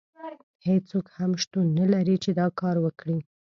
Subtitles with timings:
[0.67, 3.17] هیڅوک هم شتون نه لري چې دا کار وکړي.